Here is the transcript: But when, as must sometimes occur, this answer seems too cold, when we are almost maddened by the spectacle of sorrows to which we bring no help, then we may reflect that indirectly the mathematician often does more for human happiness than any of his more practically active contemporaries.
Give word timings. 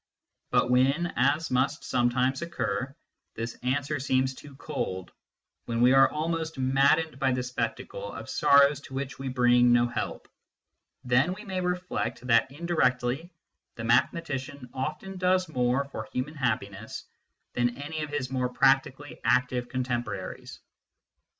But 0.49 0.71
when, 0.71 1.13
as 1.15 1.51
must 1.51 1.83
sometimes 1.83 2.41
occur, 2.41 2.95
this 3.35 3.53
answer 3.61 3.99
seems 3.99 4.33
too 4.33 4.55
cold, 4.55 5.11
when 5.65 5.79
we 5.79 5.93
are 5.93 6.09
almost 6.09 6.57
maddened 6.57 7.19
by 7.19 7.33
the 7.33 7.43
spectacle 7.43 8.11
of 8.11 8.27
sorrows 8.27 8.81
to 8.81 8.95
which 8.95 9.19
we 9.19 9.27
bring 9.29 9.71
no 9.71 9.85
help, 9.87 10.27
then 11.03 11.35
we 11.35 11.45
may 11.45 11.61
reflect 11.61 12.25
that 12.25 12.51
indirectly 12.51 13.31
the 13.75 13.83
mathematician 13.83 14.71
often 14.73 15.17
does 15.19 15.47
more 15.47 15.85
for 15.85 16.09
human 16.11 16.33
happiness 16.33 17.05
than 17.53 17.77
any 17.77 18.01
of 18.01 18.09
his 18.09 18.31
more 18.31 18.49
practically 18.49 19.19
active 19.23 19.69
contemporaries. 19.69 20.59